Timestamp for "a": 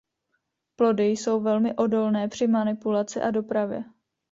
3.21-3.31